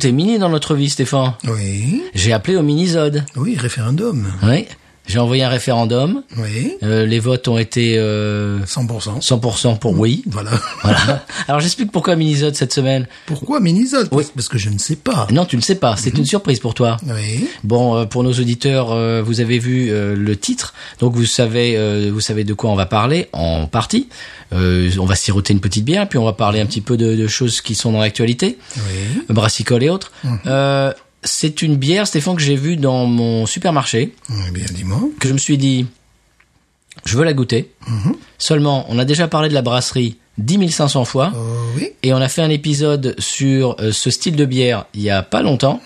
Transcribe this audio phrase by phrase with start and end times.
[0.00, 1.34] Tout est mini dans notre vie, Stéphane.
[1.46, 3.22] Oui, J'ai appelé au mini-zode.
[3.36, 4.32] oui, référendum.
[4.42, 4.66] Oui.
[5.10, 6.22] J'ai envoyé un référendum.
[6.38, 9.20] Oui, Euh, les votes ont été euh, 100%.
[9.20, 10.22] 100% pour oui.
[10.30, 10.52] Voilà.
[10.82, 11.24] Voilà.
[11.48, 13.06] Alors j'explique pourquoi mini-zode cette semaine.
[13.26, 14.24] Pourquoi Minisode Oui.
[14.34, 15.26] Parce que je ne sais pas.
[15.32, 15.96] Non, tu ne sais pas.
[15.96, 16.96] C'est une surprise pour toi.
[17.06, 21.26] Oui, Bon, euh, pour nos auditeurs, euh, vous avez vu euh, le titre, donc vous
[21.26, 24.08] savez, euh, vous savez de quoi on va parler en partie.
[24.52, 27.14] Euh, on va siroter une petite bière, puis on va parler un petit peu de,
[27.16, 29.22] de choses qui sont dans l'actualité, oui.
[29.28, 30.12] brassicole et autres.
[30.46, 30.92] Euh,
[31.22, 34.14] c'est une bière, Stéphane, que j'ai vue dans mon supermarché,
[34.48, 35.00] Eh bien, dis-moi.
[35.18, 35.86] que je me suis dit,
[37.04, 37.70] je veux la goûter.
[38.38, 41.32] Seulement, on a déjà parlé de la brasserie 10 500 fois.
[41.34, 41.38] Oh,
[41.76, 41.90] oui.
[42.02, 45.22] Et on a fait un épisode sur euh, ce style de bière il y a
[45.22, 45.82] pas longtemps.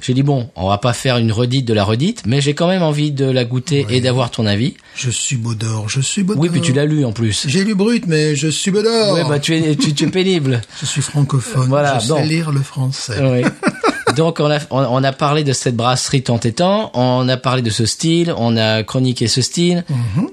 [0.00, 2.66] J'ai dit bon, on va pas faire une redite de la redite, mais j'ai quand
[2.68, 4.74] même envie de la goûter et d'avoir ton avis.
[4.96, 6.40] Je suis Baudor, je suis Baudor.
[6.42, 7.44] Oui, puis tu l'as lu en plus.
[7.46, 9.12] J'ai lu brut, mais je suis Baudor.
[9.12, 10.62] Ouais, bah tu es, tu, tu es pénible.
[10.80, 11.68] Je suis francophone.
[11.68, 13.20] Voilà, je sais lire le français.
[13.20, 13.42] Oui.
[14.16, 17.62] Donc on a, on, a parlé de cette brasserie tant et tant, on a parlé
[17.62, 19.84] de ce style, on a chroniqué ce style,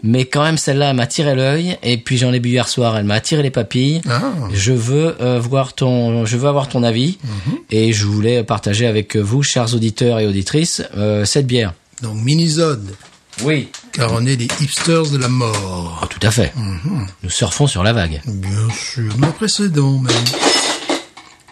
[0.04, 2.98] mais quand même celle-là elle m'a tiré l'œil et puis j'en ai bu hier soir,
[2.98, 4.02] elle m'a attiré les papilles.
[4.09, 4.22] Ah.
[4.54, 7.18] Je veux euh, voir ton, je veux avoir ton avis
[7.70, 11.74] et je voulais partager avec vous, chers auditeurs et auditrices, euh, cette bière.
[12.02, 12.96] Donc, Minisode.
[13.44, 13.70] Oui.
[13.94, 16.00] Car on est des hipsters de la mort.
[16.02, 16.53] Ah, tout à fait.
[17.24, 18.22] Nous surfons sur la vague.
[18.25, 19.18] Bien sûr.
[19.18, 20.14] Nos précédents, même.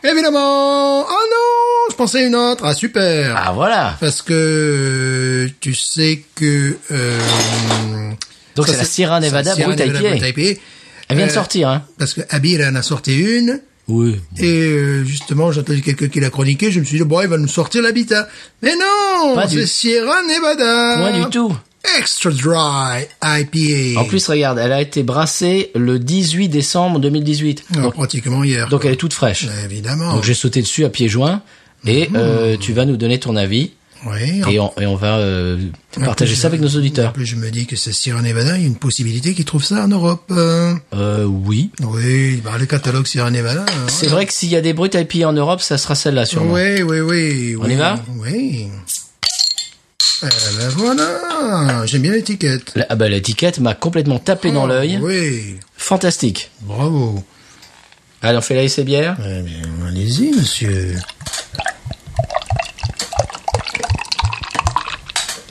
[0.03, 1.01] Évidemment.
[1.01, 1.48] Oh non,
[1.89, 2.63] je pensais à une autre.
[2.65, 3.35] Ah, super.
[3.37, 3.97] Ah voilà.
[3.99, 6.77] Parce que euh, tu sais que...
[6.91, 8.11] Euh,
[8.55, 10.59] Donc c'est la Sierra Nevada Brut IPA.
[11.07, 11.83] Elle vient de Euh, sortir, hein.
[11.97, 13.61] Parce que Abir en a sorti une.
[13.87, 14.19] Oui.
[14.37, 16.69] Et euh, justement, j'ai entendu quelqu'un qui l'a chroniqué.
[16.71, 18.27] Je me suis dit, bon, il va nous sortir l'habitat.
[18.61, 21.55] Mais non Pas du- C'est Sierra Nevada Point du tout.
[21.97, 23.99] Extra Dry IPA.
[23.99, 27.63] En plus, regarde, elle a été brassée le 18 décembre 2018.
[27.77, 28.67] Ah, Donc, pratiquement hier.
[28.69, 29.47] donc elle est toute fraîche.
[29.65, 30.13] Évidemment.
[30.13, 31.41] Donc j'ai sauté dessus à pieds joints
[31.85, 33.71] et euh, tu vas nous donner ton avis
[34.05, 34.41] Oui.
[34.49, 35.57] et on, et on va euh,
[36.03, 37.13] partager ça avec nos En auditeurs.
[37.13, 39.63] plus, je me dis que c'est Sierra Nevada, il y a une possibilité qu'ils trouvent
[39.63, 40.23] ça en Europe.
[40.31, 40.73] euh.
[40.93, 41.71] Euh, oui.
[41.81, 43.65] Oui, bah, le catalogue Sierra Nevada.
[43.67, 46.25] euh, C'est vrai que s'il y a des brutes IPA en Europe, ça sera celle-là
[46.25, 46.53] sûrement.
[46.53, 47.55] Oui, oui, oui.
[47.59, 48.67] On oui, y va Oui.
[50.21, 50.25] Eh
[50.57, 52.73] ben voilà, j'aime bien l'étiquette.
[52.89, 54.99] Ah bah l'étiquette m'a complètement tapé dans Oh, l'œil.
[55.01, 56.51] Oui, Fantastique.
[56.61, 57.23] bravo.
[58.21, 59.15] Allez, on fait la essai bière.
[59.25, 60.93] Eh bien, allez-y, monsieur.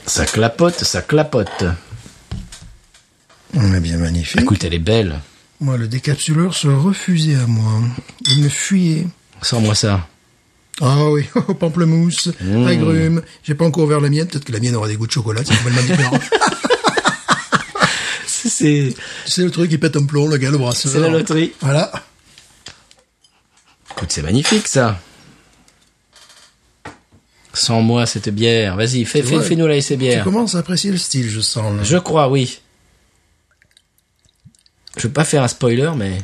[0.05, 1.63] Ça clapote, ça clapote.
[3.53, 4.41] Eh bien, magnifique.
[4.41, 5.19] Écoute, elle est belle.
[5.61, 7.81] Moi, le décapsuleur se refusait à moi.
[8.27, 9.07] Il me fuyait.
[9.41, 10.07] Sors-moi ça.
[10.81, 11.27] Ah oui,
[11.59, 12.67] pamplemousse, Mmh.
[12.67, 13.21] agrumes.
[13.43, 14.27] J'ai pas encore ouvert la mienne.
[14.27, 15.41] Peut-être que la mienne aura des goûts de chocolat.
[15.45, 16.19] C'est complètement différent.
[18.27, 18.93] C'est
[19.25, 20.91] c'est le truc qui pète un plomb, le gars, le brasseur.
[20.91, 21.53] c'est la loterie.
[21.61, 21.91] Voilà.
[23.91, 24.99] Écoute, c'est magnifique ça.
[27.53, 28.75] Sans moi cette bière.
[28.75, 29.45] Vas-y, fais, fais, vrai.
[29.45, 30.23] fais-nous la essai Tu bière.
[30.23, 31.75] commences à apprécier le style, je sens.
[31.77, 31.83] là.
[31.83, 32.59] Je crois, oui.
[34.97, 36.17] Je veux pas faire un spoiler, mais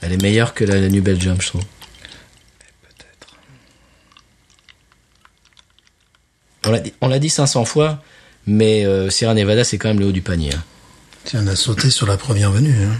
[0.00, 1.62] elle est meilleure que la, la New Belgium, je trouve.
[2.82, 3.34] Peut-être.
[6.66, 8.02] On l'a dit, on l'a dit 500 fois,
[8.46, 10.52] mais euh, Sierra Nevada, c'est quand même le haut du panier.
[10.54, 10.62] hein.
[11.24, 12.76] Tiens, on a sauté sur la première venue.
[12.84, 12.96] Hein.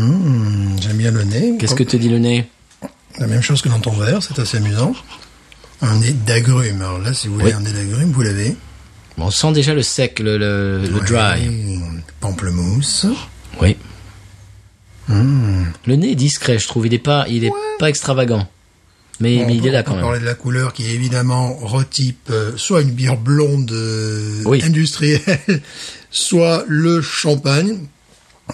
[0.00, 1.56] Mmh, J'aime bien le nez.
[1.58, 2.48] Qu'est-ce que te dit le nez?
[3.18, 4.92] La même chose que dans ton verre, c'est assez amusant.
[5.80, 6.80] Un nez d'agrumes.
[6.82, 7.52] Alors là, si vous voulez Oui.
[7.52, 8.56] un nez d'agrumes, vous l'avez.
[9.16, 11.48] On sent déjà le sec, le, le, le dry.
[12.20, 13.06] Pamplemousse.
[13.60, 13.76] Oui.
[15.08, 16.86] Le nez est discret, je trouve.
[16.86, 18.46] Il est pas, il est pas extravagant.
[19.20, 20.02] Mais, on il est là on quand même.
[20.04, 24.62] parler de la couleur qui évidemment retype euh, soit une bière blonde euh, Oui.
[24.62, 25.20] industrielle,
[26.12, 27.78] soit le champagne.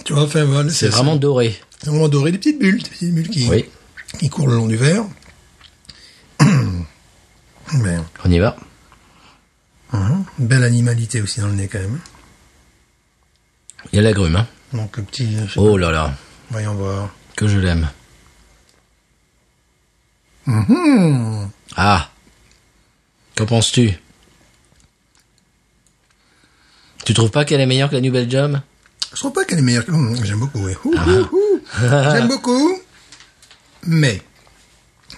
[0.06, 0.70] Tu vois, enfin voilà.
[0.70, 1.54] C'est vraiment doré.
[1.82, 3.66] c'est vraiment doré, des petites bulles, des petites bulles qui, Oui.
[4.18, 5.04] qui courent le long du verre.
[7.72, 8.56] Mais, On y va.
[9.92, 11.98] hein, belle animalité aussi dans le nez quand même.
[13.92, 14.46] Il y a l'agrume, hein.
[14.72, 16.14] Donc un petit, Oh là là,
[16.50, 17.10] voyons voir.
[17.36, 17.88] que je l'aime.
[20.46, 21.50] Mhm.
[21.76, 22.10] Ah.
[23.36, 23.94] Qu'en penses-tu?
[27.04, 28.62] Tu trouves pas qu'elle est meilleure que la New Belgium
[29.12, 29.92] Je trouve pas qu'elle est meilleure que...
[29.92, 30.74] Hum, J'aime beaucoup, oui.
[30.96, 32.12] Ah.
[32.14, 32.78] J'aime beaucoup.
[33.86, 34.22] Mais,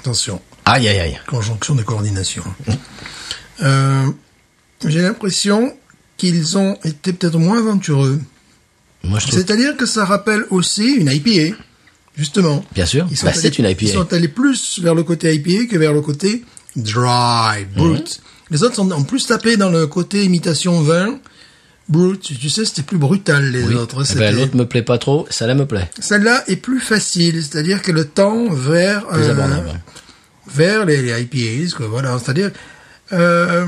[0.01, 1.21] attention, Aïe aïe aïe.
[1.29, 2.43] conjonction de coordination.
[3.63, 4.07] Euh,
[4.85, 5.75] J'ai l'impression
[6.17, 8.21] qu'ils ont été peut-être moins aventureux.
[9.03, 9.21] Trouve.
[9.21, 11.57] C'est-à-dire que ça rappelle aussi une IPA,
[12.17, 12.65] justement.
[12.75, 13.07] Bien sûr.
[13.11, 13.93] Ils Bah, c'est une Ils IPA.
[13.93, 18.21] sont allés plus vers le côté IPA que vers le côté dry, brut.
[18.51, 21.19] Les autres sont en plus tapés dans le côté imitation vin.
[21.89, 23.75] Brut, tu sais, c'était plus brutal les Oui.
[23.77, 24.03] autres.
[24.13, 25.89] Eh ben, L'autre me plaît pas trop, ça là me plaît.
[26.01, 29.81] Celle-là est plus facile, c'est-à-dire que le temps vers Plus euh, abordable.
[30.49, 32.19] Vers les, les IPAs, quoi, voilà.
[32.19, 32.51] C'est-à-dire,
[33.13, 33.67] euh,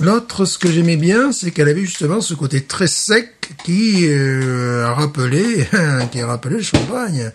[0.00, 4.86] l'autre, ce que j'aimais bien, c'est qu'elle avait justement ce côté très sec qui euh,
[4.86, 5.66] a rappelé,
[6.12, 7.30] qui a rappelé le champagne,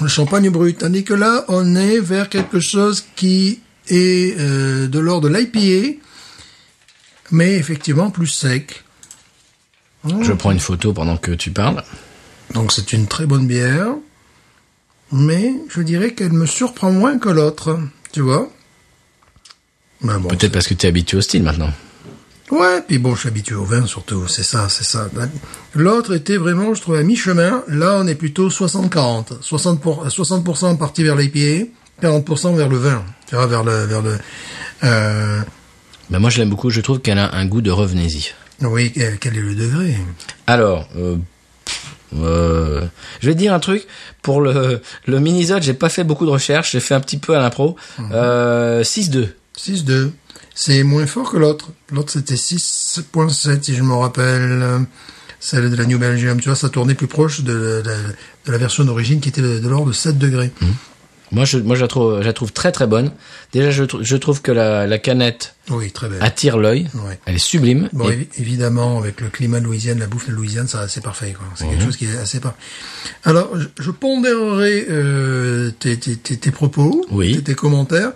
[0.00, 0.78] le champagne brut.
[0.78, 5.98] Tandis que là, on est vers quelque chose qui est euh, de l'ordre de l'IPA,
[7.30, 8.84] mais effectivement plus sec.
[10.20, 11.82] Je prends une photo pendant que tu parles.
[12.54, 13.94] Donc c'est une très bonne bière,
[15.12, 17.78] mais je dirais qu'elle me surprend moins que l'autre,
[18.12, 18.50] tu vois.
[20.02, 21.72] Ben bon, Peut-être parce que tu es habitué au style maintenant.
[22.50, 25.08] Ouais, puis bon, je suis habitué au vin surtout, c'est ça, c'est ça.
[25.74, 27.62] L'autre était vraiment, je trouve, à mi-chemin.
[27.68, 29.40] Là, on est plutôt 60-40.
[29.42, 31.70] 60%, pour, 60% parti vers l'IPA,
[32.02, 33.04] 40% vers le vin.
[33.26, 33.84] Tu vois, vers le...
[33.84, 34.16] Vers le
[34.84, 35.40] euh,
[36.08, 38.32] Ben moi je l'aime beaucoup, je trouve qu'elle a un goût de revenez-y.
[38.62, 39.96] oui, quel quel est le degré?
[40.46, 41.16] Alors, euh,
[42.16, 42.84] euh,
[43.20, 43.86] je vais te dire un truc.
[44.22, 47.34] Pour le, le mini-zode, j'ai pas fait beaucoup de recherches, j'ai fait un petit peu
[47.36, 47.76] à l'impro.
[48.12, 49.28] Euh, 6-2.
[49.58, 50.10] 6-2.
[50.54, 51.70] C'est moins fort que l'autre.
[51.92, 54.86] L'autre, c'était 6.7, si je me rappelle.
[55.40, 56.40] Celle de la New Belgium.
[56.40, 57.82] Tu vois, ça tournait plus proche de, de-
[58.46, 60.50] de la version d'origine qui était de, de l'ordre de 7 degrés.
[61.30, 63.10] Moi, je, moi, je la trouve, je la trouve très très bonne.
[63.52, 66.22] Déjà, je, je trouve que la, la canette Oui, très belle.
[66.22, 66.88] attire l'œil.
[66.94, 67.18] Ouais.
[67.26, 67.88] Elle est sublime.
[67.92, 71.34] Bon, Et- évidemment, avec le climat de Louisiane, la bouffe de Louisiane, ça, c'est parfait.
[71.54, 71.70] C'est Mhm.
[71.72, 72.58] quelque chose qui est assez parfait.
[73.24, 77.30] Alors, je, je pondérerai euh, tes, tes, tes, tes propos, Oui.
[77.30, 77.36] Mhm.
[77.36, 78.12] tes, tes commentaires,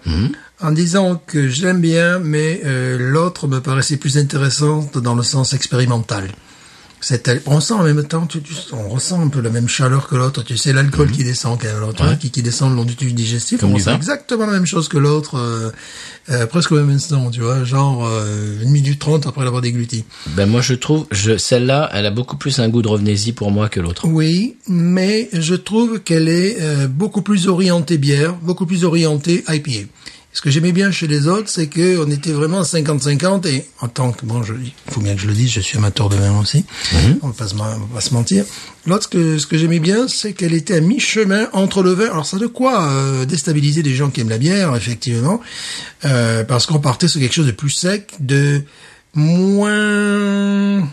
[0.61, 5.53] en disant que j'aime bien, mais euh, l'autre me paraissait plus intéressante dans le sens
[5.55, 6.29] expérimental.
[7.47, 10.15] On sent en même temps, tu, tu- on ressent un peu la même chaleur que
[10.17, 10.43] l'autre.
[10.45, 13.13] Tu sais, l'alcool qui descend, quand même, l'autre, qui, qui descend le long du tube
[13.15, 13.61] digestif.
[13.61, 15.71] Comme on ressent exactement la même chose que l'autre, euh,
[16.31, 20.05] euh, presque au même instant, tu vois, genre euh, une minute trente après l'avoir dégluti.
[20.37, 23.51] Ben moi, je trouve, je, celle-là, elle a beaucoup plus un goût de revenez-y pour
[23.51, 24.07] moi que l'autre.
[24.07, 29.89] Oui, mais je trouve qu'elle est euh, beaucoup plus orientée bière, beaucoup plus orientée IPA.
[30.35, 33.67] Ce que j'aimais bien chez les autres, c'est que on était vraiment à 50-50 et
[33.81, 36.09] en tant que, bon, je, il faut bien que je le dise, je suis amateur
[36.09, 36.65] de vin aussi.
[37.21, 38.47] On va pas se, on va pas se mentir.
[38.87, 42.07] L'autre, ce que, ce que j'aimais bien, c'est qu'elle était à mi-chemin entre le vin.
[42.07, 45.41] Alors ça de quoi euh, déstabiliser des gens qui aiment la bière, effectivement,
[46.07, 48.63] euh, parce qu'on partait sur quelque chose de plus sec, de
[49.15, 50.89] moins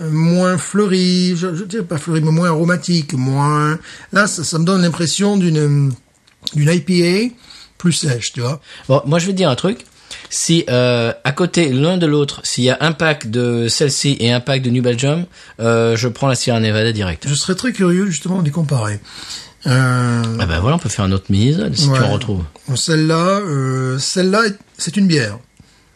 [0.00, 3.76] moins fleuri, je, je dirais pas fleuri, mais moins aromatique, moins.
[4.12, 5.92] Là, ça, ça me donne l'impression d'une
[6.54, 7.34] d'une IPA
[7.78, 8.60] plus sèche, tu vois.
[8.88, 9.86] Bon, moi, je vais te dire un truc.
[10.30, 14.32] Si euh, à côté l'un de l'autre, s'il y a un pack de celle-ci et
[14.32, 15.24] un pack de New Belgium,
[15.60, 17.26] euh, je prends la Sierra Nevada direct.
[17.28, 19.00] Je serais très curieux justement de les comparer.
[19.66, 21.98] Euh, Ah ben voilà, on peut faire un autre mini si Ouais.
[21.98, 22.44] tu en retrouves.
[22.74, 25.38] celle-là, euh, celle-là, est- c'est une bière.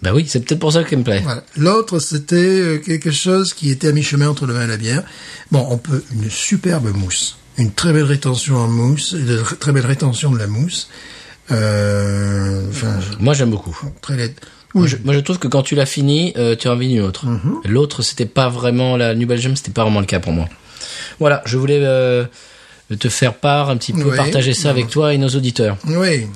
[0.02, 1.20] Ben oui, c'est peut-être pour ça qu'elle me plaît.
[1.22, 1.44] Voilà.
[1.56, 5.04] L'autre, c'était euh, quelque chose qui était à mi-chemin entre le vin et la bière.
[5.52, 9.86] Bon, on peut une superbe mousse, une très belle rétention en mousse, de très belle
[9.86, 10.88] rétention de la mousse.
[11.50, 12.62] Euh,
[13.18, 13.76] Moi, j'aime beaucoup.
[14.00, 14.34] très.
[14.74, 17.02] Moi je, moi, je trouve que quand tu l'as fini, euh, tu as envie d'une
[17.02, 17.26] autre.
[17.64, 20.48] L'autre, c'était pas vraiment la New Belgium, c'était pas vraiment le cas pour moi.
[21.20, 22.24] Voilà, je voulais euh,
[22.98, 24.16] te faire part un petit peu, Oui.
[24.16, 25.76] partager ça avec toi et nos auditeurs.
[25.86, 26.26] oui.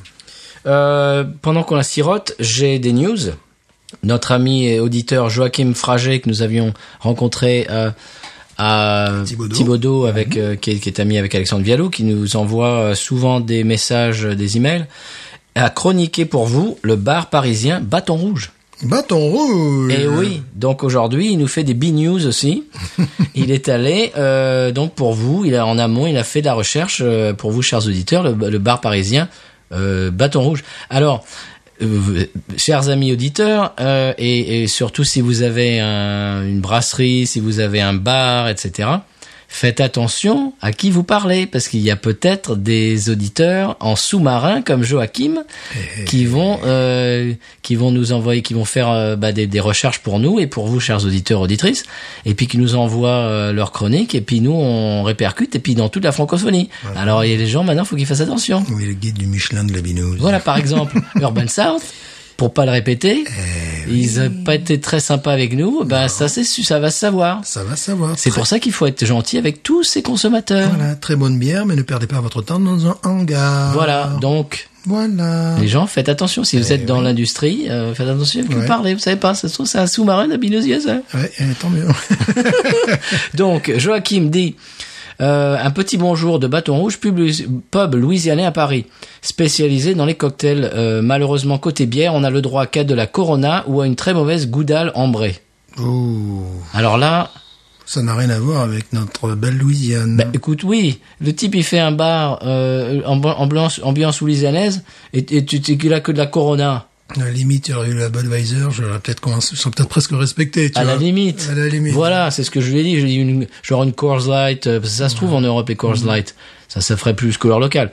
[0.64, 3.16] Pendant qu'on la sirote, j'ai des news.
[4.02, 7.66] Notre ami et auditeur Joachim Fraget que nous avions rencontré
[8.58, 10.06] à Thibaudot.
[10.06, 13.40] avec euh, qui, est, qui est ami avec Alexandre Vialou, qui nous envoie euh, souvent
[13.40, 14.86] des messages, euh, des emails,
[15.54, 18.52] a chroniqué pour vous le bar parisien Bâton Rouge.
[18.82, 19.92] Bâton rouge.
[19.92, 22.64] Et Eh oui, donc aujourd'hui, il nous fait des B-news aussi.
[23.34, 26.46] il est allé, euh, donc pour vous, il a en amont, il a fait de
[26.46, 29.28] la recherche euh, pour vous, chers auditeurs, le, le bar parisien
[29.72, 30.62] euh, Bâton Rouge.
[30.90, 31.25] Alors,
[31.83, 32.25] euh,
[32.56, 37.61] chers amis auditeurs, euh, et, et surtout si vous avez un- une brasserie, si vous
[37.61, 38.88] avez un bar, etc.,
[39.49, 44.62] faites attention à qui vous parlez, parce qu'il y a peut-être des auditeurs en sous-marin
[44.62, 45.45] comme Joachim
[46.07, 50.00] qui vont euh, qui vont nous envoyer, qui vont faire euh, bah, des, des recherches
[50.00, 51.85] pour nous et pour vous, chers auditeurs auditrices,
[52.25, 55.75] et puis qui nous envoient euh, leurs chroniques, et puis nous on répercute, et puis
[55.75, 56.69] dans toute la francophonie.
[56.97, 58.65] Alors il y a les gens maintenant, faut qu'ils fassent attention.
[58.71, 60.19] Oui, le guide du Michelin de la binouse.
[60.21, 61.83] Voilà, par exemple, Urban South,
[62.37, 66.28] pour pas le répéter, Eh ils ont pas été très sympas avec nous, ben ça
[66.28, 67.40] c'est ça va se savoir.
[67.45, 68.14] Ça va savoir.
[68.16, 70.71] C'est Très- pour ça qu'il faut être gentil avec tous ces consommateurs.
[70.76, 73.73] Voilà, très bonne bière, mais ne perdez pas votre temps dans un hangar.
[73.73, 75.57] Voilà, donc Voilà.
[75.61, 78.57] les gens, faites attention si vous êtes dans l'industrie, euh, faites attention à vous Eh
[78.57, 78.66] Ouais.
[78.66, 78.95] parlez.
[78.95, 80.99] Vous savez pas, ça se trouve c'est un sous-marin d'Abinosier, ça.
[81.14, 81.87] Ouais, eh, tant mieux.
[83.35, 84.55] Donc Joachim dit
[85.20, 87.18] euh, un petit bonjour de Bâton Rouge, pub,
[87.70, 88.87] pub louisianais à Paris,
[89.23, 90.70] spécialisé dans les cocktails.
[90.75, 93.96] Euh, malheureusement côté bière, on a le droit qu'à de la Corona ou à une
[93.96, 95.40] très mauvaise Goudal ambrée.
[95.78, 96.44] Ouh.
[96.75, 97.30] Alors là,
[97.85, 100.16] Ça n'a rien à voir avec notre belle Louisiane.
[100.16, 104.82] Bah, écoute, oui, le type il fait un bar euh, en ambiance, ambiance louisianaise
[105.12, 106.88] et, et tu tu a que de la Corona.
[107.14, 109.88] À la limite, il y aurait eu la Budweiser, j'aurais peut-être commencé, je serais peut-être
[109.88, 110.94] presque respecté, tu À vois.
[110.94, 111.48] la limite.
[111.50, 111.94] À la limite.
[111.94, 112.98] Voilà, c'est ce que je lui ai dit.
[112.98, 115.32] Je lui ai dit une, genre une Coors Light, euh, parce que ça se trouve
[115.32, 116.34] en Europe les Coors Light.
[116.68, 117.92] Ça, ça ferait plus couleur locale.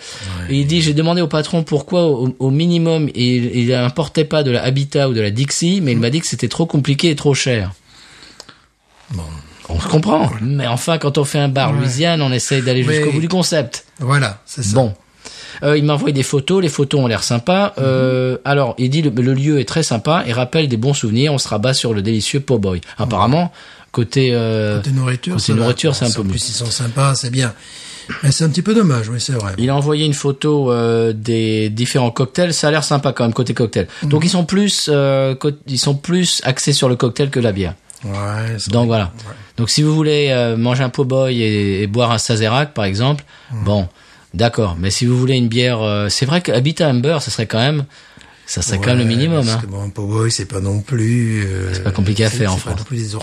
[0.50, 4.42] Et il dit, j'ai demandé au patron pourquoi au, au minimum il, il importait pas
[4.42, 7.12] de la Habitat ou de la Dixie, mais il m'a dit que c'était trop compliqué
[7.12, 7.72] et trop cher.
[9.12, 9.22] Bon.
[9.70, 10.30] On se comprend.
[10.42, 13.86] Mais enfin, quand on fait un bar Louisiane, on essaye d'aller jusqu'au bout du concept.
[14.00, 14.74] Voilà, c'est ça.
[14.76, 14.94] Bon.
[15.62, 17.74] Euh, il m'a envoyé des photos, les photos ont l'air sympas.
[17.78, 21.34] Euh, alors, il dit le, le lieu est très sympa et rappelle des bons souvenirs.
[21.34, 22.82] On se rabat sur le délicieux Po' Boy.
[22.98, 23.52] Apparemment,
[23.92, 26.32] côté, euh, Côté nourriture, côté nourriture, c'est un peu En mieux.
[26.32, 27.54] plus, ils sont sympas, c'est bien.
[28.22, 29.54] Mais c'est un petit peu dommage, oui, c'est vrai.
[29.58, 32.54] Il a envoyé une photo euh, des différents cocktails.
[32.54, 33.88] Ça a l'air sympa quand même côté cocktail.
[34.04, 35.36] Donc ils sont plus, euh,
[35.68, 37.76] ils sont plus axés sur le cocktail que la bière.
[38.04, 39.14] Ouais, c'est Donc voilà.
[39.56, 42.84] Donc si vous voulez euh, manger un po' boy et, et boire un Sazerac par
[42.84, 43.24] exemple,
[43.64, 43.88] bon,
[44.34, 44.76] d'accord.
[44.80, 47.86] Mais si vous voulez une bière, euh, c'est vrai qu'Habitat Amber, ça serait quand même,
[48.46, 49.46] ça serait quand même le minimum.
[49.46, 49.62] Parce Hein.
[49.62, 51.46] que bon, po' boy, c'est pas non plus.
[51.48, 52.78] euh, pas compliqué à c'est- faire, en c'est pas fait.
[52.78, 53.16] non plus des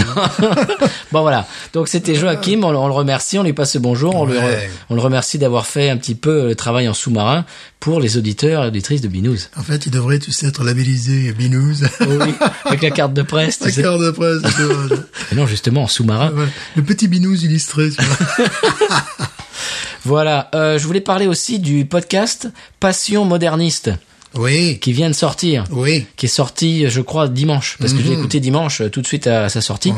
[0.00, 0.30] vois.
[1.12, 1.46] Bon voilà.
[1.72, 4.36] Donc c'était Joachim, on, le- on le remercie, on lui passe le bonjour, on, le,
[4.36, 4.68] Ouais.
[4.90, 7.46] on le remercie d'avoir fait un petit peu le travail en sous-marin
[7.80, 9.48] pour les auditeurs et auditrices de Binous.
[9.56, 11.76] en fait, il devrait tous être labellisé Binous.
[12.00, 12.34] Oui,
[12.66, 13.60] avec la carte de presse.
[13.60, 13.80] La sais.
[13.82, 14.42] carte de presse,
[15.32, 16.30] non, justement, en sous-marin.
[16.32, 16.46] Ouais.
[16.76, 17.88] Le petit Binous illustré.
[20.04, 20.50] Voilà.
[20.54, 22.48] Euh, je voulais parler aussi du podcast
[22.80, 23.90] Passion moderniste
[24.34, 25.64] Oui, qui vient de sortir.
[25.70, 26.04] oui.
[26.16, 28.18] qui est sorti, je crois, dimanche, parce que je l'ai Mhm.
[28.20, 29.92] écouté dimanche, euh, tout de suite à sa sortie.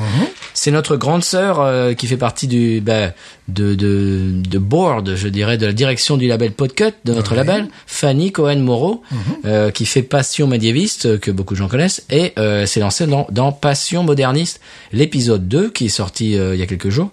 [0.54, 3.12] C'est notre grande sœur euh, qui fait partie du bah,
[3.49, 7.69] de, de de board, je dirais, de la direction du label Podcut, de notre label,
[7.87, 9.02] Fanny Cohen Moreau,
[9.45, 13.07] euh, qui fait Passion médiéviste, euh, que beaucoup de gens connaissent, et euh, s'est lancée
[13.09, 14.61] dans, dans Passion moderniste,
[14.92, 17.11] l'épisode 2, qui est sorti euh, il y a quelques jours,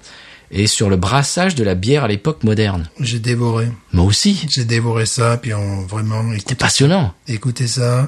[0.51, 2.89] et sur le brassage de la bière à l'époque moderne.
[2.99, 3.67] J'ai dévoré.
[3.93, 7.13] Moi aussi, J'ai dévoré ça, puis on vraiment c'était passionnant.
[7.27, 8.07] écoutez ça.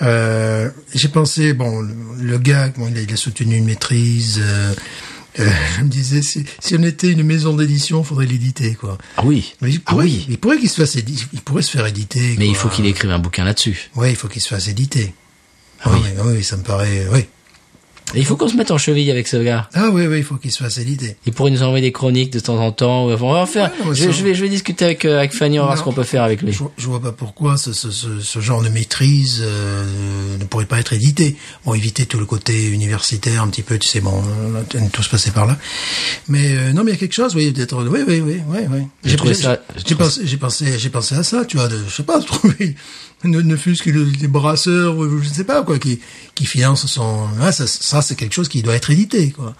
[0.00, 1.80] Euh, j'ai pensé, bon,
[2.18, 4.40] le, gars, bon, il, a, il a soutenu une maîtrise.
[4.42, 4.74] euh,
[5.38, 5.48] euh,
[5.78, 8.98] je me disais, si, si on était une maison d'édition, faudrait l'éditer, quoi.
[9.16, 11.70] Ah oui, Mais il ah pourrait, oui, il pourrait qu'il se fasse il pourrait se
[11.70, 12.34] faire éditer.
[12.38, 13.90] mais il faut qu'il écrive un bouquin là-dessus.
[13.94, 15.14] Ouais, il faut qu'il se fasse éditer.
[15.84, 16.00] Ah oui.
[16.18, 17.26] oui, oui, ça me paraît, oui.
[18.14, 19.68] Et il faut qu'on se mette en cheville avec ce gars.
[19.74, 21.16] Ah oui, oui, il faut qu'il se fasse éditer.
[21.26, 23.04] Il pourrait nous envoyer des chroniques de temps en temps.
[23.06, 23.70] On va en faire.
[23.72, 25.78] Ouais, non, mais je, vais, je vais discuter avec, euh, avec Fanny, on va voir
[25.78, 26.52] ce qu'on peut faire avec lui.
[26.52, 30.66] Je, je vois pas pourquoi ce, ce, ce, ce genre de maîtrise euh, ne pourrait
[30.66, 31.36] pas être édité.
[31.64, 35.08] Bon, éviter tout le côté universitaire, un petit peu, tu sais, bon, on a tous
[35.08, 35.56] passé par là.
[36.28, 38.58] Mais euh, non, mais il y a quelque chose, oui, peut-être, oui, oui, oui, oui,
[38.70, 38.80] oui.
[39.04, 41.94] J'ai trouvé ça- j'ai pensé, j'ai pensé, j'ai pensé à ça, tu vois, de, je
[41.94, 42.74] sais pas, de trouver,
[43.24, 46.00] ne, ne fût-ce que le- des brasseurs, je ne sais pas quoi, qui,
[46.34, 49.54] qui financent son, ah, ça, ça c'est quelque chose qui doit être édité, quoi.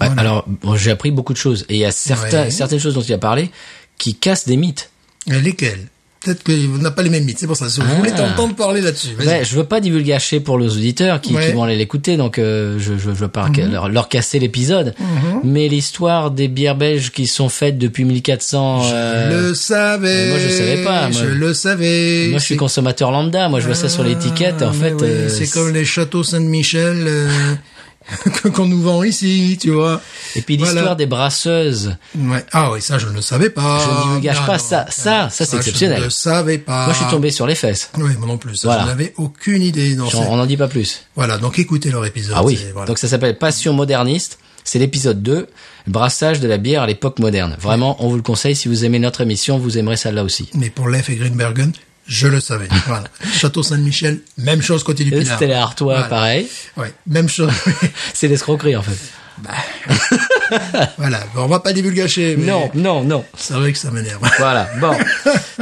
[0.00, 1.64] Ouais, alors, bon, j'ai appris beaucoup de choses.
[1.68, 2.50] Et il y a certains, Ouais.
[2.50, 3.50] certaines choses dont il a parlé
[3.98, 4.90] qui cassent des mythes.
[5.28, 5.86] Et lesquels
[6.24, 7.66] Peut-être qu'on n'a pas les mêmes mythes, c'est pour ça.
[7.68, 8.18] Je voulais Ah.
[8.18, 9.08] t'entendre parler là-dessus.
[9.18, 11.46] Ouais, je veux pas divulgacher pour les auditeurs qui, Ouais.
[11.48, 13.72] qui vont aller l'écouter, donc euh, je, je, je veux pas Mhm.
[13.72, 14.94] leur, leur casser l'épisode.
[15.42, 18.82] Mais l'histoire des bières belges qui sont faites depuis 1400...
[18.92, 20.28] euh, le savais.
[20.28, 21.20] moi, je savais pas, moi.
[21.20, 22.28] Je le savais.
[22.30, 23.48] moi, je suis consommateur lambda.
[23.48, 24.62] Moi, je vois ça sur l'étiquette.
[24.62, 27.28] En Ah, fait, euh, c'est comme les châteaux Saint-Michel euh,
[28.54, 30.00] qu'on nous vend ici, tu vois.
[30.36, 30.94] Et puis l'histoire Voilà.
[30.94, 31.96] des brasseuses.
[32.16, 32.44] Ouais.
[32.52, 33.80] Ah oui, ça je ne le savais pas.
[33.84, 34.64] Je ne divulgage Ah, pas non.
[34.64, 34.86] ça.
[34.90, 35.96] Ça, ça, c'est exceptionnel.
[35.96, 36.84] Je ne le savais pas.
[36.86, 37.90] Moi, je suis tombé sur les fesses.
[37.98, 38.56] Oui, moi non plus.
[38.56, 38.82] Ça, Voilà.
[38.82, 39.94] Je n'avais aucune idée.
[39.96, 41.02] Non, on n'en dit pas plus.
[41.16, 42.34] Voilà, donc écoutez leur épisode.
[42.36, 42.58] Ah oui.
[42.72, 42.86] voilà.
[42.86, 44.38] Donc ça s'appelle Passion moderniste.
[44.64, 45.48] C'est l'épisode 2,
[45.88, 47.56] brassage de la bière à l'époque moderne.
[47.60, 48.54] Vraiment, on vous le conseille.
[48.54, 50.48] Si vous aimez notre émission, vous aimerez celle-là aussi.
[50.54, 51.72] Mais pour Lef et Greenbergen,
[52.06, 52.68] je le savais.
[52.86, 53.04] voilà.
[53.32, 55.36] Château Saint-Michel, même chose côté du Et Pinard.
[55.36, 56.08] Stella Artois, Voilà.
[56.08, 56.48] pareil.
[56.76, 57.50] Ouais, même chose.
[58.14, 58.98] C'est l'escroquerie, en fait.
[60.98, 61.20] voilà.
[61.34, 62.36] Bon, on va pas divulgacher.
[62.36, 63.24] Mais Non, non, non.
[63.36, 64.20] C'est vrai que ça m'énerve.
[64.38, 64.68] Voilà.
[64.80, 64.92] Bon.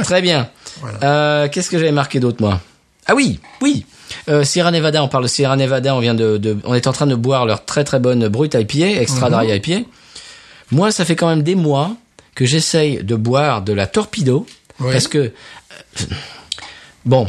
[0.03, 0.49] Très bien.
[0.81, 0.97] Voilà.
[1.03, 2.59] Euh, qu'est-ce que j'avais marqué d'autre, moi?
[3.07, 3.85] Ah oui, oui.
[4.29, 6.91] Euh, Sierra Nevada, on parle de Sierra Nevada, on vient de, de, on est en
[6.93, 9.35] train de boire leur très très bonne brute IPA, extra Mhm.
[9.35, 9.87] dry IPA.
[10.71, 11.95] Moi, ça fait quand même des mois
[12.35, 14.45] que j'essaye de boire de la Torpedo,
[14.79, 14.91] Ouais.
[14.91, 15.31] parce que,
[17.05, 17.27] bon,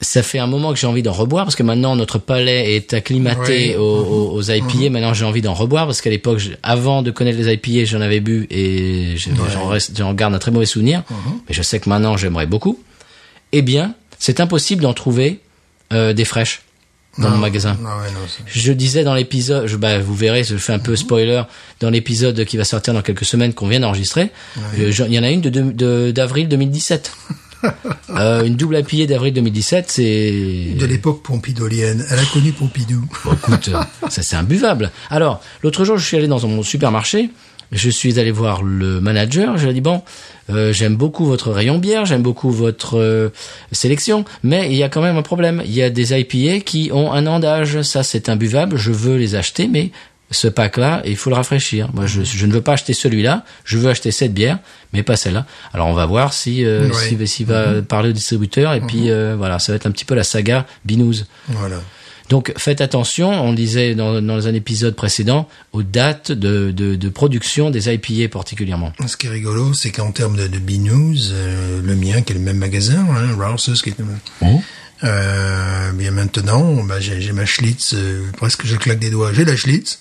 [0.00, 2.94] ça fait un moment que j'ai envie d'en reboire, parce que maintenant notre palais est
[2.94, 3.74] acclimaté.
[3.74, 3.80] Mhm.
[3.80, 7.38] aux, aux, aux IPA, maintenant j'ai envie d'en reboire, parce qu'à l'époque, avant de connaître
[7.38, 9.30] les IPA, j'en avais bu et je-
[9.96, 11.16] j'en garde un très mauvais souvenir, Mhm.
[11.48, 12.78] mais je sais que maintenant j'aimerais beaucoup.
[13.52, 15.40] Eh bien, c'est impossible d'en trouver
[15.92, 16.60] euh, des fraîches
[17.16, 17.76] dans Non, mon magasin.
[17.80, 20.94] Non, ouais, non, c'est- Je disais dans l'épisode, bah, vous verrez, je fais un peu
[20.96, 21.42] spoiler,
[21.80, 24.30] dans l'épisode qui va sortir dans quelques semaines qu'on vient d'enregistrer,
[24.76, 27.10] il y en a une de- d'avril 2017.
[28.10, 30.74] Euh, une double IPA d'avril 2017, c'est...
[30.78, 32.04] De l'époque pompidolienne.
[32.10, 33.04] Elle a connu Pompidou.
[33.24, 34.90] Bon, écoute, euh, ça c'est imbuvable.
[35.10, 37.30] Alors, l'autre jour, je suis allé dans mon supermarché.
[37.70, 39.58] Je suis allé voir le manager.
[39.58, 40.02] Je lui ai dit bon,
[40.48, 43.28] euh, j'aime beaucoup votre rayon bière, j'aime beaucoup votre euh,
[43.72, 45.62] sélection, mais il y a quand même un problème.
[45.66, 47.82] Il y a des IPA qui ont un an d'âge.
[47.82, 48.76] Ça, c'est imbuvable.
[48.78, 49.90] Je veux les acheter, mais
[50.30, 51.88] ce pack-là, il faut le rafraîchir.
[51.94, 53.44] Moi, je, je ne veux pas acheter celui-là.
[53.64, 54.58] Je veux acheter cette bière,
[54.92, 55.46] mais pas celle-là.
[55.72, 56.94] Alors, on va voir si euh, Ouais.
[56.94, 58.74] s'il s'il va parler au distributeur.
[58.74, 61.24] Et puis, euh, voilà, ça va être un petit peu la saga Binous.
[61.48, 61.80] Voilà.
[62.28, 66.94] Donc faites attention, on le disait dans, dans un épisode précédent, aux dates de, de,
[66.94, 68.92] de production des IPA particulièrement.
[69.06, 72.36] Ce qui est rigolo, c'est qu'en termes de, de B-News, euh, le mien, qui est
[72.36, 74.04] le même magasin, hein, Rouse's, qui est le
[75.04, 79.32] euh, bien maintenant, bah, j'ai j'ai ma Schlitz, euh, presque je claque des doigts.
[79.32, 80.00] J'ai la Schlitz.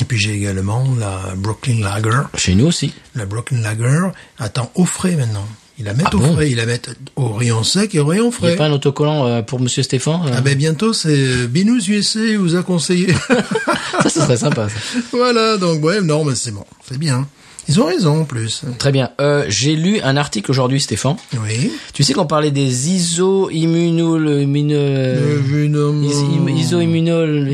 [0.00, 2.22] Et puis j'ai également la Brooklyn Lager.
[2.36, 2.92] Chez nous aussi.
[3.14, 5.46] La Brooklyn Lager attend au frais maintenant.
[5.78, 8.06] Ils la mettent Ah au bon frais, ils la mettent au rayon sec et au
[8.06, 8.52] rayon Il n'y frais.
[8.54, 12.20] a pas un autocollant euh, pour Monsieur Stéphane euh Ah ben bientôt c'est Binous USA
[12.38, 13.12] vous a conseillé.
[14.02, 14.68] Ça, ce serait sympa.
[14.68, 14.74] ça.
[15.12, 17.26] voilà, donc ouais, non mais c'est bon, c'est bien.
[17.68, 18.62] Ils ont raison en plus.
[18.78, 19.10] Très bien.
[19.20, 21.16] Euh, J'ai lu un article aujourd'hui, Stéphane.
[21.42, 21.72] Oui.
[21.92, 24.46] Tu sais qu'on parlait des iso-immunol...
[26.48, 27.44] Iso-immunol...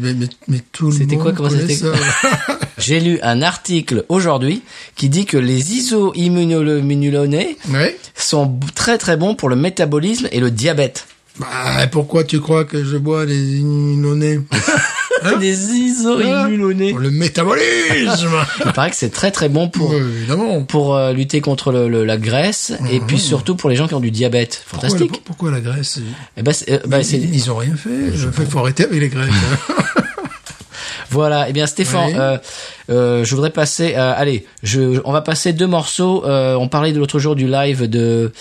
[0.00, 1.78] Mais, mais, mais tout le C'était monde quoi, comment c'était.
[2.78, 4.62] J'ai lu un article aujourd'hui
[4.96, 7.98] qui dit que les iso-immunolonés ouais.
[8.14, 11.06] sont très très bons pour le métabolisme et le diabète.
[11.38, 13.60] Bah, pourquoi tu crois que je bois les
[16.54, 16.90] inonés Des.
[16.90, 18.30] Pour le métabolisme
[18.66, 19.94] Il paraît que c'est très très bon pour
[20.68, 23.94] pour euh, lutter contre le, le- la graisse et puis surtout pour les gens qui
[23.94, 24.62] ont du diabète.
[24.66, 25.22] Fantastique.
[25.24, 26.00] pourquoi la Grèce
[26.36, 27.90] Eh ben, euh, c'est- ils, ils ont rien fait.
[28.38, 29.30] Il faut arrêter avec les Grecs.
[31.10, 31.48] voilà.
[31.48, 32.14] Eh bien, Stéphane, Oui.
[32.18, 32.38] euh,
[32.90, 33.94] euh, je voudrais passer.
[33.96, 36.22] euh, allez, je, on va passer deux morceaux.
[36.26, 38.32] On parlait de l'autre jour du live de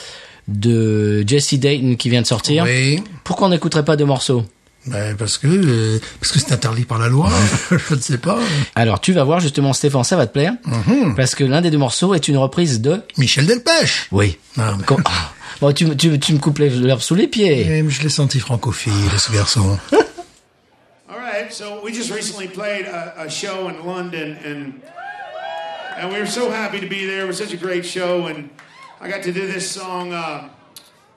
[0.48, 2.64] de Jesse Dayton qui vient de sortir.
[2.64, 3.04] oui.
[3.24, 4.44] Pourquoi on n'écouterait pas deux morceaux?
[4.92, 7.30] Ben, parce que euh, parce que c'est interdit par la loi.
[7.72, 8.38] je ne sais pas.
[8.76, 11.16] Alors, tu vas voir justement, Stéphane, ça va te plaire Mhm.
[11.16, 13.02] parce que l'un des deux morceaux est une reprise de.
[13.18, 14.08] Michel Delpech.
[14.12, 14.38] Oui.
[14.58, 15.32] Ah, mais- Com- Ah.
[15.62, 17.66] Bon, tu, me- tu, tu me coupes les- l'herbe sous les pieds.
[17.68, 19.78] Mais je l'ai senti francophile, ce garçon.
[21.10, 24.74] All right, so we just recently played a, a show in London, and
[26.00, 27.24] and we were so happy to be there.
[27.26, 28.50] It was such a great show, and
[29.02, 30.48] I got to do this song uh,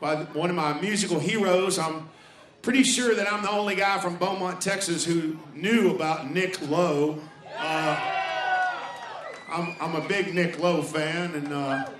[0.00, 1.78] by one of my musical heroes.
[1.78, 2.08] I'm
[2.62, 7.18] pretty sure that I'm the only guy from Beaumont, Texas, who knew about Nick Lowe.
[7.58, 8.10] Uh,
[9.48, 11.90] I'm, I'm a big Nick Lowe fan, and uh,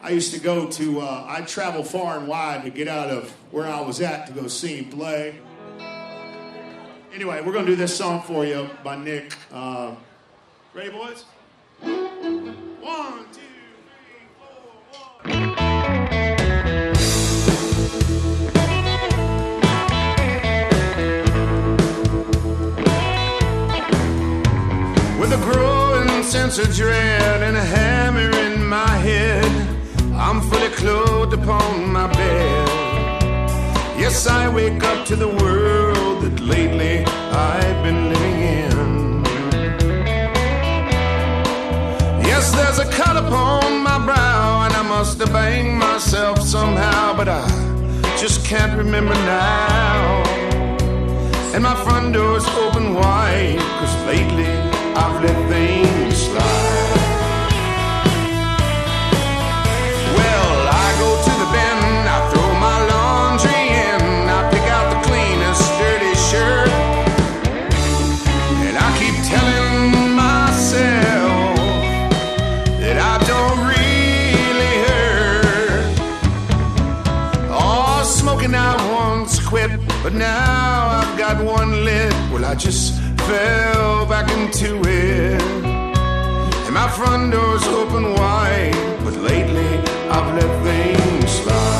[0.00, 1.00] I used to go to.
[1.00, 4.32] Uh, I travel far and wide to get out of where I was at to
[4.32, 5.38] go see him play.
[7.12, 9.34] Anyway, we're gonna do this song for you by Nick.
[9.52, 9.96] Uh,
[10.72, 11.24] ready, boys?
[11.80, 13.40] One, two,
[26.50, 29.44] sense dread and a hammer in my head,
[30.14, 32.68] I'm fully clothed upon my bed.
[33.96, 39.24] Yes, I wake up to the world that lately I've been living in.
[42.24, 47.28] Yes, there's a cut upon my brow, and I must have banged myself somehow, but
[47.28, 47.46] I
[48.18, 50.22] just can't remember now.
[51.54, 56.98] And my front door's open wide, cause lately I've let things slide.
[60.16, 61.78] Well, I go to the bin,
[62.16, 66.72] I throw my laundry in, I pick out the cleanest, dirty shirt.
[68.66, 71.56] And I keep telling myself
[72.82, 75.96] that I don't really hurt.
[77.50, 79.70] Oh, smoking I once quit,
[80.02, 82.12] but now I've got one lit.
[82.30, 82.99] Well, I just
[83.30, 85.42] fell back into it.
[86.66, 89.72] And my front door's open wide, but lately
[90.14, 91.79] I've let things slide.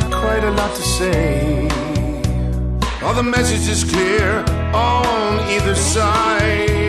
[0.00, 1.68] Quite a lot to say.
[3.02, 6.81] All the message is clear on either side.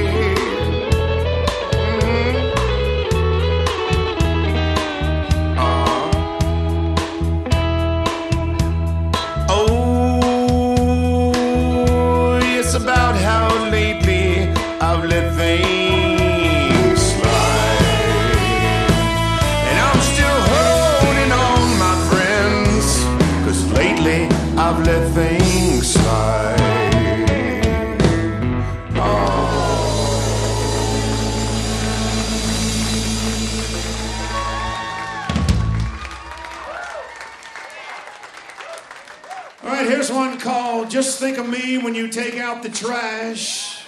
[40.93, 43.83] Just Think of Me When You Take Out the Trash.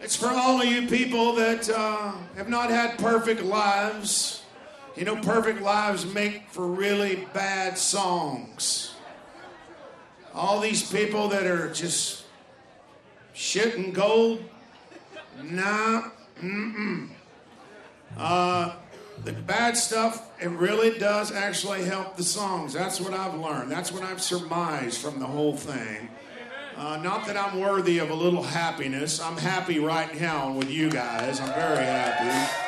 [0.00, 4.44] It's for all of you people that uh, have not had perfect lives.
[4.94, 8.94] You know, perfect lives make for really bad songs.
[10.32, 12.24] All these people that are just
[13.34, 14.44] shit and gold.
[15.42, 16.02] Nah,
[16.40, 17.08] mm-mm.
[18.16, 18.76] Uh,
[19.24, 22.72] the bad stuff, it really does actually help the songs.
[22.72, 23.70] That's what I've learned.
[23.70, 26.10] That's what I've surmised from the whole thing.
[26.76, 29.18] Uh, not that I'm worthy of a little happiness.
[29.18, 31.40] I'm happy right now with you guys.
[31.40, 32.62] I'm very happy.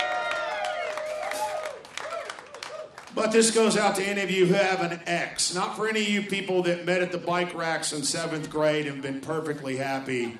[3.14, 5.54] But this goes out to any of you who have an ex.
[5.54, 8.86] Not for any of you people that met at the bike racks in seventh grade
[8.86, 10.38] and been perfectly happy.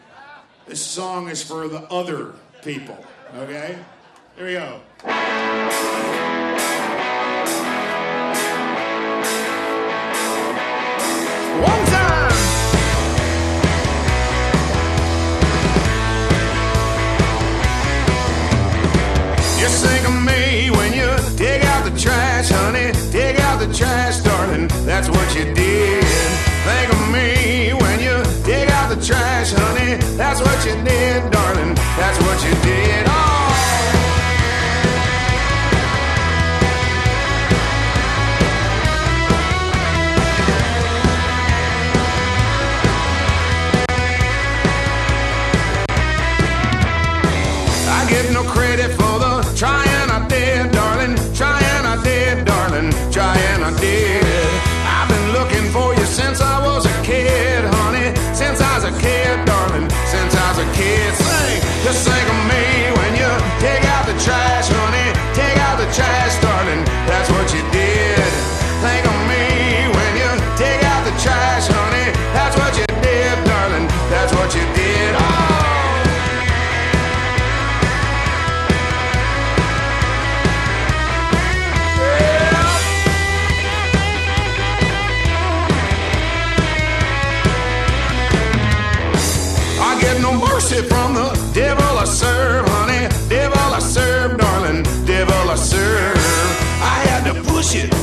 [0.67, 3.05] This song is for the other people.
[3.35, 3.79] Okay?
[4.37, 4.81] Here we go.
[11.61, 12.08] One time.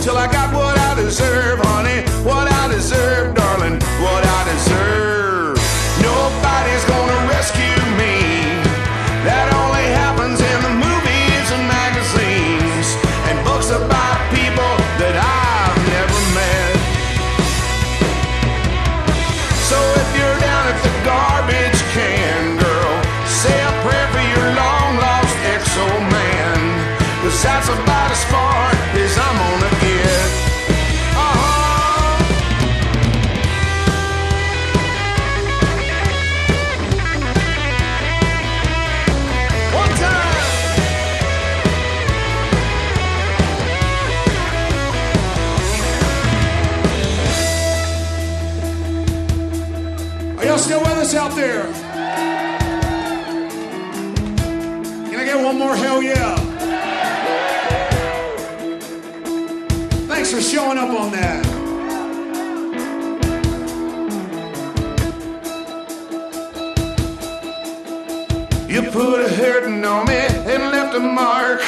[0.05, 0.64] Till I got what
[51.05, 51.61] us out there?
[55.07, 56.35] Can I get one more hell yeah?
[60.07, 61.45] Thanks for showing up on that.
[68.67, 71.61] You put a hurting on me and left a mark.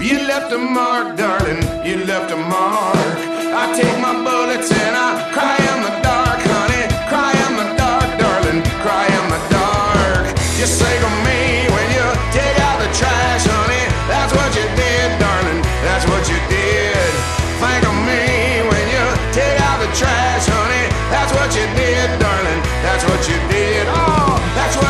[0.00, 1.60] You left a mark, darling.
[1.84, 3.16] You left a mark.
[3.60, 5.56] I take my bullets and I cry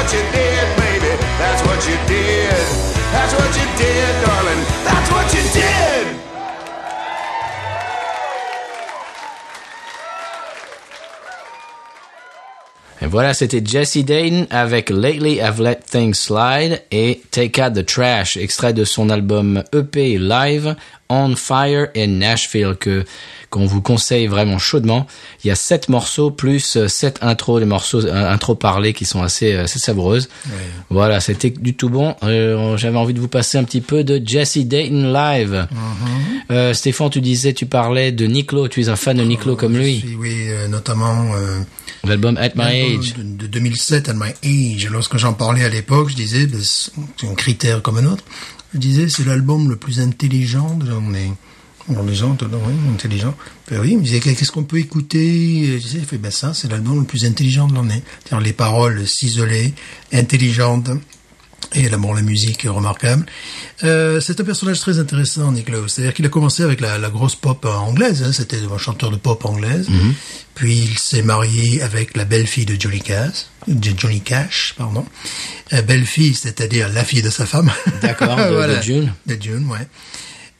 [0.07, 1.17] what you did, baby.
[1.37, 2.55] That's what you did.
[3.11, 3.86] That's what you did.
[13.07, 17.87] Et voilà, c'était Jesse Dayton avec Lately I've Let Things Slide et Take Out the
[17.87, 20.75] Trash, extrait de son album EP live
[21.09, 23.05] On Fire in Nashville que
[23.49, 25.07] qu'on vous conseille vraiment chaudement.
[25.45, 29.05] Il y a sept morceaux plus euh, sept intros, des morceaux euh, intros parlés qui
[29.05, 30.29] sont assez, euh, assez savoureuses.
[30.91, 32.17] Voilà, c'était du tout bon.
[32.25, 35.69] Euh, J'avais envie de vous passer un petit peu de Jesse Dayton live.
[36.51, 38.67] Euh, Stéphane, tu disais, tu parlais de Niclo.
[38.67, 40.03] Tu es un fan de Niclo comme lui.
[40.05, 41.31] Oui, oui, euh, notamment
[42.05, 43.15] L'album At My Age.
[43.15, 44.89] de, de 2007, At My Age.
[44.91, 48.25] Lorsque j'en parlais à l'époque, je disais, ben, c'est un critère comme un autre.
[48.75, 51.33] Je disais, c'est l'album le plus intelligent de l'année.
[51.89, 53.35] Bon, les gens, oui, intelligent.
[53.71, 55.79] Ben oui, il me disait, qu'est-ce qu'on peut écouter?
[55.79, 58.03] Je disais, fait, ben ça, c'est l'album le plus intelligent de l'année.
[58.25, 59.73] C'est-à-dire les paroles ciselées,
[60.13, 60.91] intelligentes.
[61.75, 63.27] Et la, bon, la musique est remarquable.
[63.85, 65.89] Euh, c'est un personnage très intéressant, Nick Lowe.
[65.89, 68.23] C'est-à-dire qu'il a commencé avec la, la grosse pop anglaise.
[68.23, 69.89] Hein, C'était un chanteur de pop anglaise.
[70.55, 73.47] Puis il s'est marié avec la belle-fille de Johnny Cash.
[73.69, 75.05] de Johnny Cash, pardon.
[75.73, 77.71] Euh, belle-fille, c'est-à-dire la fille de sa femme.
[78.01, 79.13] D'accord, de- de June.
[79.27, 79.87] De June, ouais.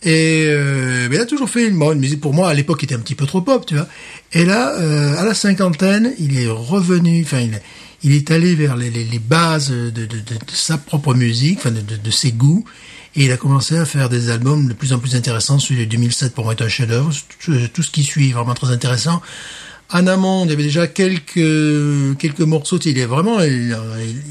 [0.03, 2.85] Et euh, mais il a toujours fait une, bon, une musique pour moi à l'époque
[2.85, 3.89] était un petit peu trop pop, tu vois.
[4.35, 7.59] Et là, euh, à la cinquantaine, il est revenu, enfin il,
[8.03, 11.59] il est allé vers les, les, les bases de, de, de, de sa propre musique,
[11.59, 12.65] enfin de, ses goûts,
[13.15, 15.59] et il a commencé à faire des albums de plus en plus intéressants.
[15.59, 17.11] Celui de 2007 pour moi est un chef-d'œuvre.
[17.43, 19.23] Tout, tout ce qui suit est vraiment très intéressant.
[19.91, 22.79] En amont, il y avait déjà quelques quelques morceaux.
[22.85, 23.81] Il est vraiment, il a,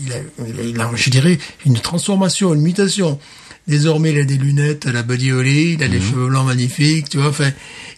[0.05, 0.15] il a,
[0.47, 3.19] il a- il a, je dirais, une transformation, une mutation.
[3.67, 7.17] Désormais, il a des lunettes à la Holly, il a des cheveux blancs magnifiques, tu
[7.17, 7.29] vois.
[7.29, 7.51] Enfin,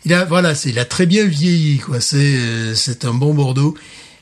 [0.06, 2.00] il a, voilà, c'est, il a très bien vieilli, quoi.
[2.00, 3.76] C'est, euh, c'est un bon Bordeaux.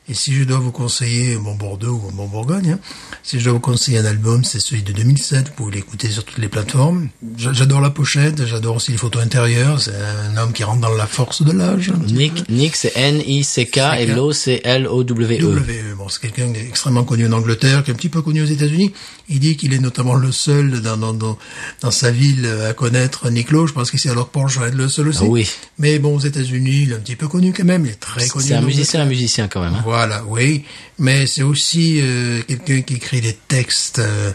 [0.08, 2.78] Et si je dois vous conseiller bon Bordeaux ou bon Bourgogne, hein,
[3.24, 5.48] si je dois vous conseiller un album, c'est celui de 2007.
[5.48, 7.08] Vous pouvez l'écouter sur toutes les plateformes.
[7.36, 9.80] J'a- J'adore la pochette, j'adore aussi les photos intérieures.
[9.80, 9.90] C'est
[10.30, 11.92] un homme qui rentre dans la force de l'âge.
[12.06, 15.38] Nick, Nick c'est N-I-C-K et Lo c'est L-O-W-E.
[15.40, 15.82] W.
[15.98, 18.92] Bon, c'est quelqu'un d'extrêmement connu en Angleterre, qui est un petit peu connu aux États-Unis.
[19.28, 21.36] Il dit qu'il est notamment le seul dans, dans, dans,
[21.80, 23.66] dans sa ville à connaître Nick Lowe.
[23.66, 25.22] Je pense qu'ici à Lockport, je vais être le seul aussi.
[25.22, 25.50] Ah oui.
[25.80, 27.84] Mais bon, aux États-Unis, il est un petit peu connu quand même.
[27.86, 28.44] Il est très connu.
[28.46, 29.74] C'est un en musicien, un musicien quand même.
[29.74, 29.82] hein.
[29.84, 29.95] Voilà,
[30.28, 30.64] oui.
[30.98, 33.98] Mais c'est aussi euh, quelqu'un qui écrit des textes.
[33.98, 34.32] euh,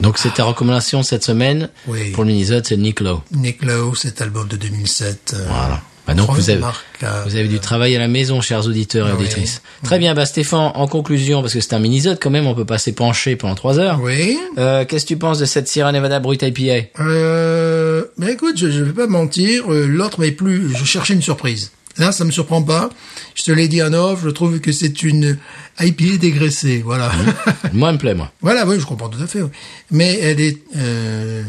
[0.00, 2.10] Donc c'est ta recommandation cette semaine Oui.
[2.12, 3.22] pour le mini-zode, c'est Nick Lowe.
[3.32, 5.32] Nick Lowe, cet album de 2007.
[5.34, 5.82] euh, Voilà.
[6.06, 7.28] Bah donc vous avez, remarquable.
[7.28, 9.18] vous avez du travail à la maison, chers auditeurs et Oui.
[9.20, 9.60] auditrices.
[9.84, 12.64] Très bien, bah Stéphane, en conclusion, parce que c'est un mini-zode quand même, on peut
[12.64, 14.00] pas s'épancher pendant trois heures.
[14.02, 14.38] Oui.
[14.58, 18.70] Euh, Qu'est-ce que tu penses de cette Sierra Nevada Brut IPA Euh, mais écoute, je,
[18.70, 21.70] je vais pas mentir, euh, l'autre mais plus, je cherchais une surprise.
[21.98, 22.88] Là, ça me surprend pas.
[23.34, 25.36] Je te l'ai dit en off, je trouve que c'est une
[25.80, 27.10] IPA dégraissée, voilà.
[27.72, 28.32] Moi, elle me plaît, moi.
[28.40, 29.42] voilà, oui, je comprends tout à fait.
[29.42, 29.48] oui.
[29.90, 31.42] Mais elle est, euh,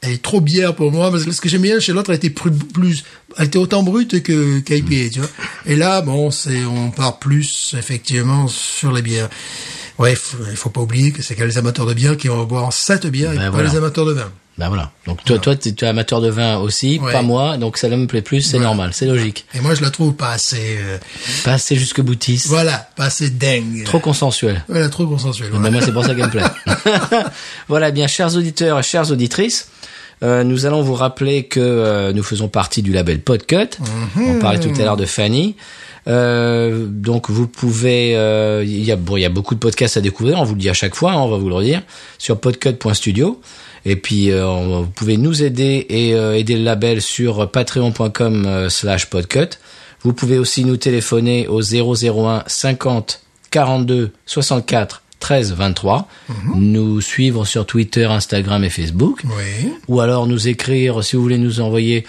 [0.00, 2.16] elle est trop bière pour moi parce que ce que j'aime bien chez l'autre, elle
[2.16, 3.04] était plus, plus,
[3.36, 5.28] elle était autant brute que qu'IPA, tu vois.
[5.66, 9.28] Et là, bon, c'est, on part plus effectivement sur les bières.
[9.98, 12.44] Ouais, faut- il faut pas oublier que c'est que les amateurs de bière qui vont
[12.44, 14.30] boire cette bière et Ben pas les amateurs de vin.
[14.58, 14.90] Bah voilà.
[15.06, 17.12] Donc toi, toi, tu es amateur de vin aussi, Ouais.
[17.12, 18.66] pas moi, donc celle-là me plaît plus, c'est Voilà.
[18.66, 19.46] normal, c'est logique.
[19.54, 20.98] Et moi, je la trouve pas assez, euh,
[21.44, 23.84] Pas assez jusque boutiste, voilà, pas assez dingue.
[23.84, 24.64] trop consensuel.
[24.68, 25.50] Voilà, trop consensuel.
[25.52, 26.42] Ben, moi, c'est pour ça qu'elle me plaît.
[27.68, 29.68] voilà, bien, chers auditeurs et chères auditrices,
[30.24, 33.78] euh, nous allons vous rappeler que euh, nous faisons partie du label Podcut.
[34.16, 35.54] On parlait tout à l'heure de Fanny.
[36.08, 39.96] Euh, donc vous pouvez, euh, il y a bon, il y a beaucoup de podcasts
[39.96, 40.38] à découvrir.
[40.40, 41.82] On vous le dit à chaque fois, hein, on va vous le redire
[42.18, 43.40] sur podcut.studio.
[43.84, 44.46] Et puis euh,
[44.82, 49.58] vous pouvez nous aider et euh, aider le label sur patreon.com euh, slash podcut.
[50.02, 56.08] Vous pouvez aussi nous téléphoner au 001 50 42 64 13 23.
[56.54, 59.22] Nous suivre sur Twitter, Instagram et Facebook.
[59.24, 59.72] Oui.
[59.88, 62.06] Ou alors nous écrire si vous voulez nous envoyer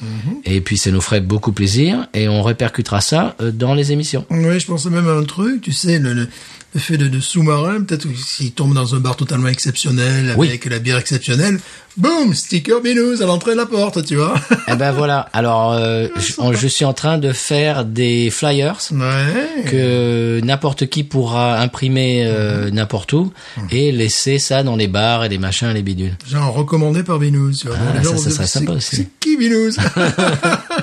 [0.45, 2.43] et puis ça nous ferait beaucoup plaisir et on
[2.77, 4.25] répercutera ça euh, dans les émissions.
[4.31, 6.29] Oui, je pensais même à un truc, tu sais, le, le,
[6.75, 10.49] le fait de, de sous-marin, peut-être s'il tombe dans un bar totalement exceptionnel, Oui.
[10.49, 11.59] avec la bière exceptionnelle,
[11.97, 14.35] boum, sticker binous à l'entrée de la porte, tu vois.
[14.69, 15.29] Eh ben voilà.
[15.33, 19.65] Alors euh, je, on- je suis en train de faire des flyers ouais.
[19.71, 23.33] que n'importe qui pourra imprimer euh, n'importe où
[23.71, 26.17] et laisser ça dans les bars et les machins et les bidules.
[26.29, 27.77] Genre recommandé par binous, tu vois.
[27.97, 28.97] Ah, ça, ça serait sympa aussi.
[28.97, 29.77] C'est qui Binous?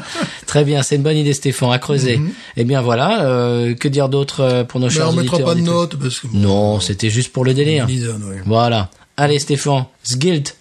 [0.53, 2.21] Très bien, c'est une bonne idée, Stéphane, à creuser.
[2.57, 5.55] Eh bien voilà, euh, que dire d'autre euh, pour nos Mais chers on mettra pas
[5.55, 7.87] de notes parce que Non, c'était juste pour le délire.
[7.89, 8.03] Oui.
[8.45, 8.91] Voilà.
[9.17, 10.55] Allez, Stéphane, Sgilt.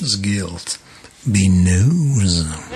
[0.00, 0.78] Guilt.
[1.26, 2.44] Binous.
[2.44, 2.73] Ain't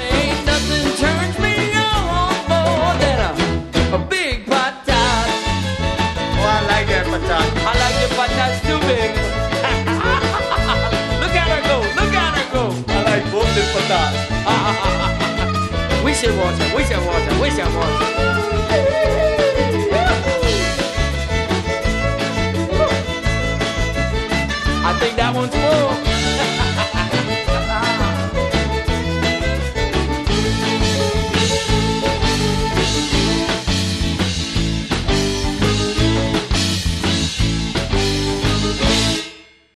[16.20, 18.08] 险我险危险我险危险我险。
[24.84, 26.07] I think that one's more.